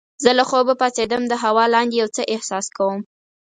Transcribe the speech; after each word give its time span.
زه 0.23 0.31
له 0.37 0.43
خوبه 0.49 0.73
پاڅیدم 0.81 1.23
د 1.27 1.33
هوا 1.43 1.65
لاندې 1.73 1.95
یو 2.01 2.09
څه 2.15 2.21
احساس 2.33 2.65
کوم. 2.77 2.99